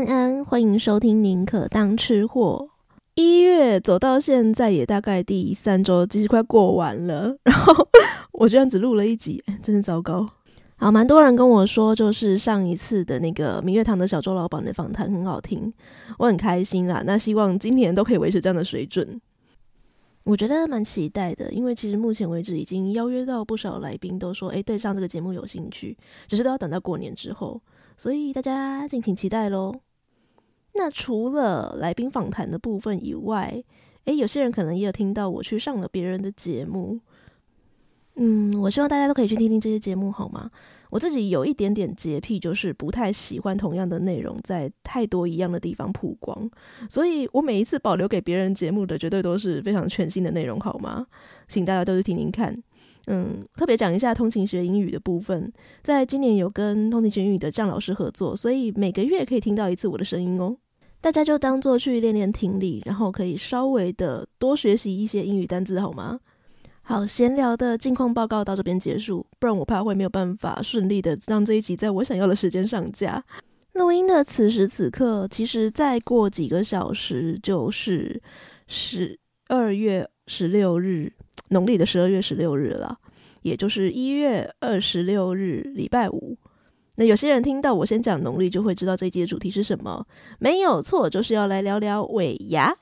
[0.00, 2.70] 安安，欢迎收听宁可当吃货。
[3.16, 7.36] 一月走到现在也大概第三周，其实快过完了。
[7.44, 7.86] 然后
[8.32, 10.26] 我居然只录了一集，真是糟糕。
[10.76, 15.70] 好，蛮多人跟我说，就是上一次的那个明月堂的小周老板的访谈很好听，
[16.18, 17.02] 我很开心啦。
[17.04, 19.20] 那希望今年都可以维持这样的水准。
[20.24, 25.94] 我觉得蛮期待的，因为其实目前为止已经邀约到不少来宾，都说诶对上这个节目有兴趣，
[26.26, 27.60] 只是都要等到过年之后，
[27.98, 29.74] 所以大家敬请期待喽。
[30.82, 33.62] 那除了来宾访谈的部分以外，
[34.06, 36.98] 诶，有些人可能也有听到我去上了别人的节目，
[38.14, 40.50] 嗯，我希望大家都可以去听听这些节目，好吗？
[40.88, 46.50] 我自己有一点点洁癖，就是不太喜欢同样的内容在太多一样的地方曝光，
[46.88, 51.06] 所以我每一次保留给别人节目的绝对都是非常全新的内容，好吗？
[51.46, 52.56] 请大家都去听听看。
[53.06, 55.52] 嗯，特别讲一下通勤学英语的部分，
[55.82, 60.56] 在今年有跟通勤学英语的张老师合作，所以每个月可以听到一次我的声音哦。
[61.00, 66.20] 大家就当做去练练听力，然后可以稍微的多学习一些英语单字，好吗？
[66.82, 73.24] 好，闲聊的近况报告到这边结束，不然我怕会没有办法顺利的让这一集在我想要的时间上架。
[73.74, 78.20] 录音的此时此刻，其实再过几个小时就是
[78.66, 81.12] 十二月十六日，
[81.48, 82.98] 农历的十二月十六日了，
[83.42, 86.36] 也就是一月二十六日，礼拜五。
[87.00, 90.06] 那有些人听到我先讲农历，就会知道这一集的主题是什么，
[90.38, 92.76] 没有错，就是要来聊聊尾牙。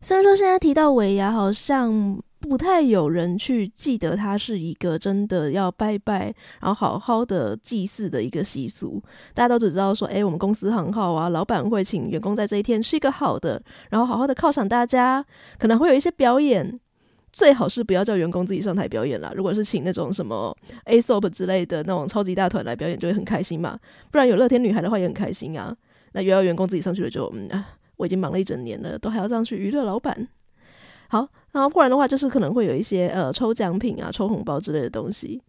[0.00, 2.20] 虽然说现在提到尾牙，好像。
[2.38, 9.02] 不太有人去记得它是一个真的要拜拜，然后好好的祭祀的一个习俗。
[9.34, 15.24] 大家都只知道说，诶，我们公司很好啊，老板会请员工在这一天吃一个好的，然后好好的犒赏大家，
[15.58, 16.78] 可能会有一些表演。
[17.36, 19.30] 最好是不要叫员工自己上台表演啦。
[19.36, 20.56] 如果是请那种什么
[20.86, 23.78] ASOP 之类的那种超级大团来表演，就会很开心嘛。
[24.10, 25.76] 不然有乐天女孩的话也很开心啊。
[26.12, 27.62] 那约到员工自己上去了就，嗯，
[27.98, 30.26] 我已经忙了一整年了，都还要这样去娱乐老板。
[31.08, 31.28] 好。
[31.52, 35.42] 然后不然的话，就是可能会有一些呃抽奖品啊、抽红包之类的东西。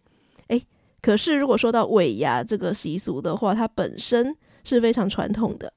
[0.48, 0.62] 诶，
[1.02, 5.72] 可是如果说到尾牙这个习俗的话，它本身是非常传统的。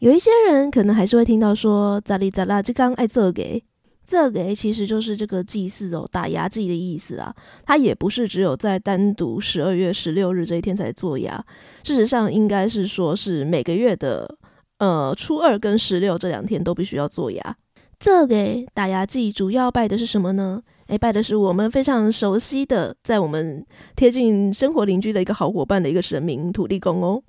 [0.00, 3.62] 有一些人可能还是会听到说“咋哩咋啦”，这刚爱这给
[4.04, 7.34] 这给，其实就是这个祭祀哦，打牙祭的意思啊。
[7.64, 11.44] 它也不是只有在单独十二月十六日这一天才做牙，
[11.82, 14.36] 事实上应该是说是每个月的
[14.78, 17.56] 呃初二跟十六这两天都必须要做牙。
[17.98, 18.36] 这个
[18.74, 20.62] 打牙祭主要拜的是什么呢？
[20.88, 23.64] 诶，拜的是我们非常熟悉的，在我们
[23.96, 27.22] 贴近生活邻居的一个好伙伴的一个神明土地公哦。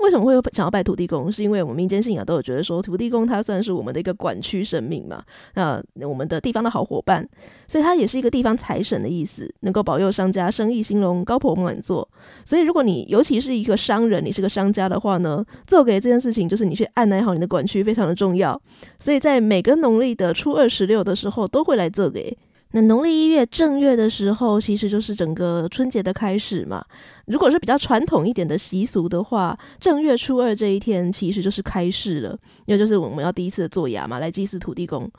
[0.00, 1.30] 为什么会有想要拜土地公？
[1.30, 5.22] 是因为我们民间信仰都有觉得说，土地公他算是我们的一个管区神明嘛，
[5.54, 7.28] 那我们的地方的好伙伴，
[7.68, 12.08] 所以他也是一个地方财神的意思，能够保佑商家生意兴隆、高朋满座。
[12.44, 18.60] 所以如果你尤其是一个商人，你是个商家的话呢，做给这件事情就是你去按捺好你的管区非常的重要。
[18.98, 22.36] 所以在每个农历的初二、十六的时候，都会来做给。
[22.72, 26.84] 那农历一月正月的时候，其实就是整个春节的开始嘛。
[27.26, 32.30] 如果是比较传统一点的习俗的话，正月初二这一天其实就是开市了，
[32.66, 35.10] 因为就是我们要第一次做牙嘛，来祭祀土地公。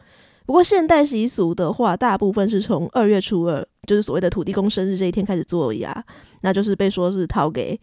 [0.45, 6.03] 不过现代习俗的话，大部分是从二月初二，就是所谓的土地公生日这一天开始做牙，
[6.41, 7.79] 那就是被说是讨给。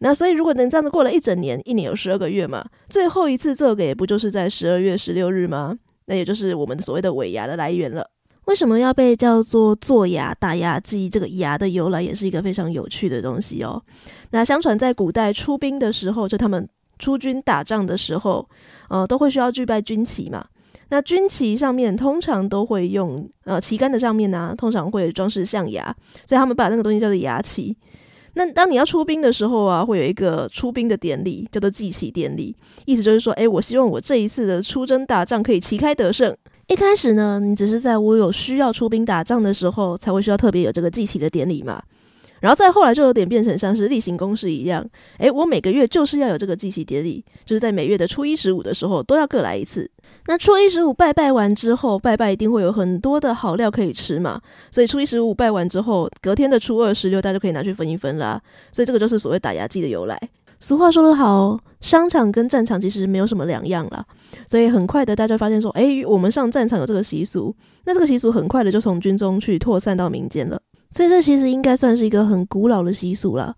[0.00, 5.76] 那所以如果能这样子过了一整年，一年有十二个月嘛，最后一次做给不就是在十二月十六日吗？
[6.06, 8.08] 那也就是我们所谓的尾牙的来源了。
[8.48, 11.06] 为什么要被叫做做牙打牙祭？
[11.06, 13.82] 这个牙的由来也是一个非常有趣的东西哦。
[14.30, 16.66] 那相传在古代出兵的时候，就他们
[16.98, 18.48] 出军打仗的时候，
[18.88, 20.46] 呃，都会需要具备军旗嘛。
[20.88, 25.94] 那军旗上面通常都会用呃旗杆的上面呢、通常会装饰象牙，
[26.26, 27.76] 所以他们把那个东西叫做牙旗。
[28.32, 32.56] 那当你要出兵的时候啊，会有一个出兵的典礼，叫做祭旗典礼，
[32.86, 36.34] 意思就是说，诶，我希望我这一次的出征打仗可以旗开得胜。
[36.68, 41.82] 一开始呢，你只是在我有需要出兵打仗的时候，才会需要特别有这个祭旗的典礼嘛。
[42.40, 44.86] 然后再后来就有点变成像是例行公事一样，
[45.16, 49.90] 诶，我每个月就是要有这个祭旗典礼，就是在每月的初一十五的时候都要各来一次。
[50.26, 54.38] 那初一十五拜拜完之后，拜拜一定会有很多的好料可以吃嘛，
[54.70, 58.40] 所以初一十五拜完之后，隔天的初二十六大家就可以拿去分一分啦。
[58.70, 60.20] 所以这个就是所谓打牙祭的由来。
[60.60, 64.04] 俗话说得好，商场跟战场其实没有什么两样啦。
[64.46, 70.60] 所以很快的，大家发现说，诶，我们上战场有这个习俗，那这个习俗很快的就从军中去扩散到民间了。
[70.90, 73.54] 所以这其实应该算是一个很古老的习俗了。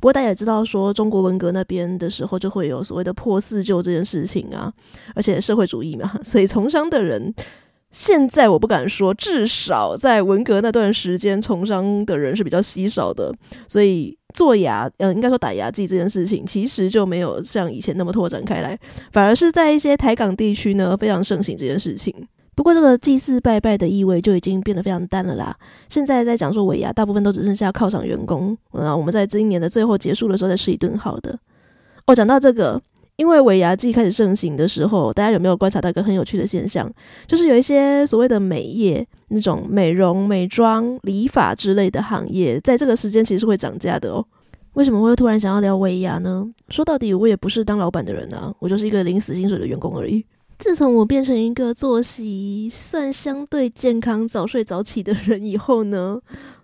[0.00, 4.72] 不过大家也知道，说中国文革那边的时候，就会有所谓的破四旧这件事情啊，
[5.14, 7.34] 而且社会主义嘛，所以从商的人。
[7.92, 13.32] 现在我不敢说，至少在文革那段时间，从商的人是比较稀少的，
[13.68, 18.78] 所以做牙，呃，应该说打牙祭这件事情，其实就没有像以前那么拓展开来，
[19.12, 22.14] 反而是在一些台港地区呢非常盛行这件事情。
[22.54, 25.54] 不过这个祭祀拜拜的意味就已经变得非常淡了啦。
[25.90, 31.38] 现在在讲说尾牙，大部分都只剩下犒赏员工，啊，我们在这一年的最后结束的时候再吃一顿好的。
[32.06, 32.80] 哦，讲到这个。
[33.16, 36.90] 因为尾牙季开始盛行的时候，大家有没有观察到一个很有趣的现象？
[37.26, 44.24] 就是有一些所谓的美业，那种美容、美妆、理发之类的行业，在这个时间其实会涨价的哦。
[44.72, 46.50] 为什么会突然想要聊尾牙呢？
[46.70, 50.24] 说到底，我也不是当老板的人啊，我就是一个领死薪水的员工而已。
[50.58, 56.18] 自从我变成一个作息算相对健康、早睡早起的人以后呢，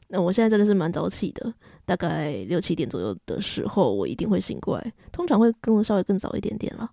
[0.09, 1.53] 那我现在真的是蛮早起的。
[1.88, 6.87] 大概六七点左右的时候，我一定会醒过来，通常会跟我稍微更早一点点了。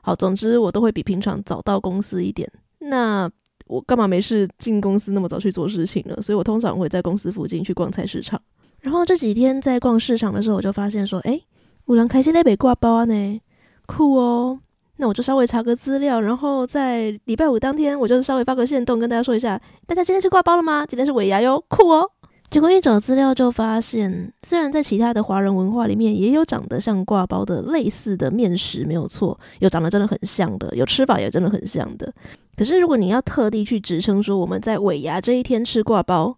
[0.00, 2.50] 好，总之我都会比平常早到公司一点。
[2.80, 3.30] 那
[3.68, 6.20] 我干嘛没事进公司那么早去做事情呢？
[6.20, 8.42] 所以我通常会在公司附近去逛菜市场。
[8.80, 11.40] 然后这几天在逛市场的时候，我就发现说，诶，
[11.86, 13.40] 五郎开心在北挂包啊呢，
[13.86, 14.58] 酷哦。
[14.96, 20.84] 那我就稍微查个资料，然后在礼拜五当天，我就稍微发个线动跟大家说一下，大家今天是挂包了吗？
[20.84, 22.10] 今天是尾牙哟，酷哦。
[22.52, 32.12] 结果一找资料就发现，虽然在其他的华人文化里面也有长得像挂包的类似的面食，没有错，有长得真的很像的，有吃法也真的很像的。
[32.54, 36.36] 可是如果你要特地去指称说我们在尾牙这一天吃挂包，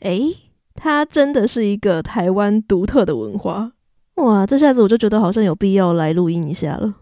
[0.00, 0.36] 诶，
[0.74, 3.70] 它真的是一个台湾独特的文化。
[4.16, 6.96] 哇，这下子我就觉得好像有必要来录音一下了。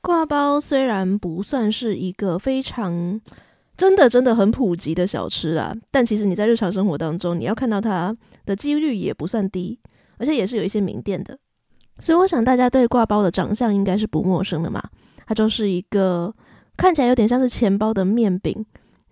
[0.00, 3.20] 挂包虽然不算是一个非常。
[3.80, 9.80] 真的真的很普及的小吃啊，但其实你在日常生活当中，你要看到它的几率也不算低，
[10.18, 11.38] 而且也是有一些名店的。
[11.98, 14.82] 所以我想大家对挂包的长相应该是不陌生的嘛，
[15.26, 16.30] 它就是一个
[16.76, 18.54] 看起来有点像是钱包的面饼。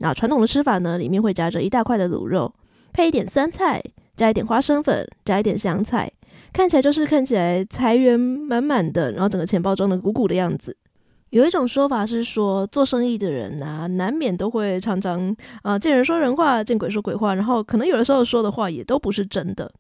[0.01, 2.55] 那传统的吃法呢，里面会夹着一大块的卤肉，
[2.93, 3.83] 配一点酸菜，
[4.17, 6.13] 加一点花生粉，加一点香菜，
[6.53, 10.77] 看起来就是看起来财源满满的，然后整个钱包装的鼓鼓的样子。
[11.31, 19.71] 有一种说法是说，做生意的人啊，难免都会常常啊、见人说人话，见鬼说鬼话，然后可能有的时候说的话也都不是真的。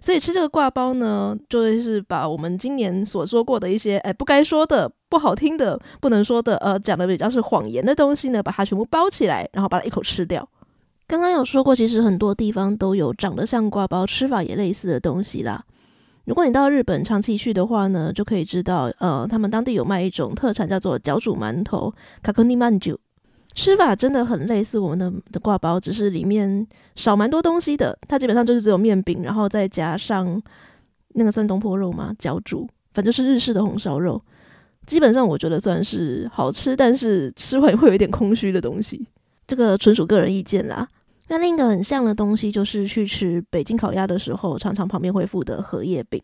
[0.00, 10.48] 所以吃这个挂包呢，就是把我们今年所说过的一些哎不该说的、不好听的、不能说的，呃，讲的比较是谎言的东西呢，把它全部包起来，然后把它一口吃掉。
[11.06, 15.64] 刚刚有说过，其实很多地方都有长得像挂包、吃法也类似的东西啦。
[16.24, 21.92] 如果你到日本长期去的话呢，就可以知道，呃，他们当地有卖一种特产，叫做角煮馒头
[22.22, 22.96] （kakuni manju），
[23.54, 27.98] 吃法真的很类似我们的的挂包，只是里面少蛮多东西的。
[28.06, 30.40] 它基本上就是只有面饼，然后再加上
[31.14, 34.22] 那个算东坡肉吗，角煮，反正是日式的红烧肉。
[34.86, 39.06] 基本上我觉得算是好吃，但是吃完会有点空虚的东西。
[39.46, 40.86] 这个纯属个人意见啦。
[41.32, 46.22] 那另一个很像的东西，就是去吃北京烤鸭的时候，常常旁边会附的荷叶饼。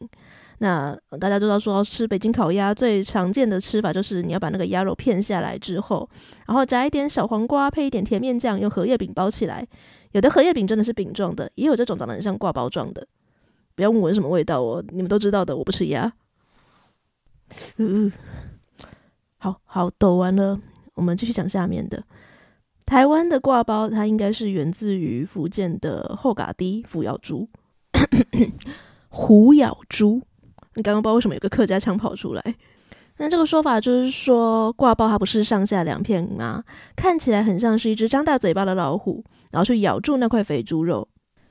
[0.58, 6.06] 那大家知道，说吃北京烤鸭最常见的吃法，就是你要把那个鸭肉片下来之后，
[6.46, 9.66] 然后夹一点小黄瓜，配一点甜面酱，用荷叶饼包起来。
[10.12, 13.06] 有的荷叶饼真的是饼状的，也有这种长得很像挂包状的。
[13.74, 15.56] 不要问我是什么味道哦，你们都知道的。
[15.56, 16.12] 我不吃鸭。
[17.78, 18.12] 嗯，
[19.38, 20.60] 好好抖完了，
[20.92, 22.04] 我们继续讲下面的。
[22.88, 27.46] 台湾的挂包，它应该是源自于福建的后嘎低虎咬猪。
[29.10, 30.22] 虎咬猪，
[30.74, 32.42] 你刚刚不知道为什么有个客家腔跑出来？
[33.18, 36.64] 那这个说法就是说，挂包它不是上下两片吗？
[36.96, 41.06] 看起来很像是一只张大嘴巴的老虎，然后去咬住那块肥猪肉。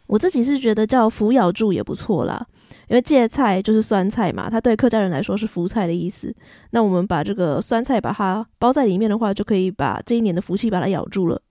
[0.08, 2.48] 我自己是觉得叫福咬猪也不错啦。
[2.88, 6.34] 因为芥菜就是酸菜嘛，它对客家人来说是福菜的意思。
[6.72, 11.42] 那我们把这个酸菜把它包在里面的话，就可以把这一年的福气把它咬住了。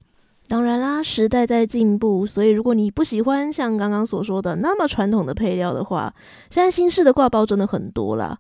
[0.48, 6.14] 当然啦，时代在进步，所以如果你不喜欢像刚刚所说的那么传统的配料的话，
[6.48, 8.38] 现在新式的挂包真的很多啦。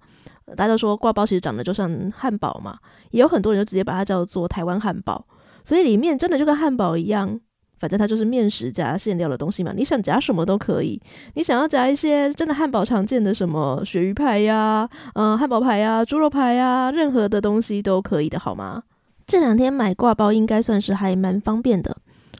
[0.56, 2.78] 大家都说挂包其实长得就像汉堡嘛，
[3.10, 5.26] 也有很多人就直接把它叫做台湾汉堡，
[5.64, 7.40] 所以里面真的就跟汉堡一样。
[7.78, 11.00] 反正它就是面食加馅料的东西嘛，你想夹什么都可以。
[11.34, 18.82] 你想要夹一些真的汉堡常见的什么鳕鱼排呀、嗯、汉堡排呀、猪肉排呀，任何的东西都可以的，好吗？
[19.26, 21.96] 这两天买挂包应该算是还蛮方便的，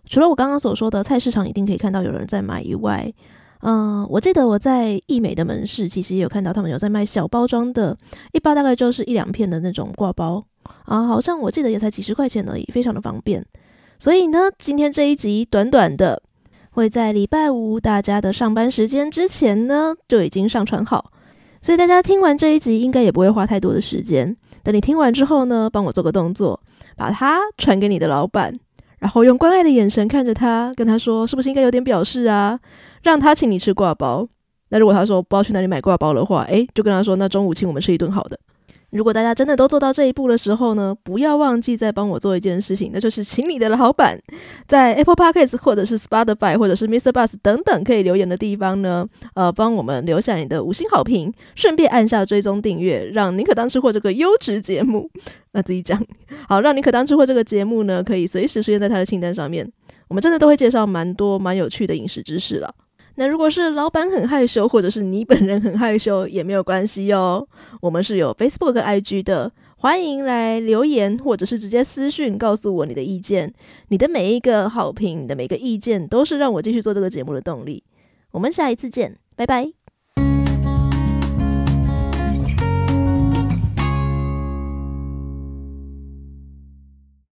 [0.08, 3.12] 除了我刚刚所说的菜市场一定可以看到有人在买以外，
[3.60, 7.98] 嗯，我记得我在易美的门市其实也有看到他们有在卖小包装的，
[8.32, 10.44] 一包大概就是一两片的那种挂包
[10.84, 13.44] 啊，好像我记得也才几十块钱而已，非常的方便。
[13.98, 16.22] 所以呢，今天这一集短短的，
[16.70, 21.10] 会在礼拜五大家的上班时间之前呢就已经上传好，
[21.62, 24.36] 所以大家听完这一集应该也不会花太多的时间。
[24.62, 26.60] 等你听完之后呢，帮我做个动作，
[26.96, 28.54] 把它传给你的老板，
[28.98, 32.58] 然后用关爱的眼神看着他，跟他说是不是应该有点表示啊，
[33.02, 34.28] 让他请你吃挂包。
[34.68, 38.38] 那如果他说不知道去哪里买挂包的话，诶，就跟他说，那中午请我们吃一顿好的。
[38.90, 44.18] 如果大家真的都做到这一步的时候呢，不要忘记再帮我做一件事情，那就是请你的老板
[44.66, 47.10] 在 Apple Podcasts 或者是 Spotify 或者是 Mr.
[47.10, 55.10] Bus 等等可以留言的地方呢，呃，帮我们留下你的五星好评，顺便按下追踪订阅，让宁可当吃货这个优质节目，
[55.52, 56.00] 那自己讲
[56.48, 59.70] 好，让宁可当吃货这个节目呢，可以随时出现在他的清单上面。
[60.08, 62.72] 我们真的都会介绍蛮多蛮有趣的饮食知识了。
[63.16, 67.46] 那如果是老板很害羞，或者是你本人很害羞，也没有关系哦。
[67.80, 73.52] 我们是有 Facebook IG 的，欢迎来留言，或者是直接私讯告诉我你的意见。
[73.88, 77.82] 你的每一个好评，你的每个意见，都是让我继续做这个节目的动力。
[78.32, 79.85] 我们下一次见，拜拜。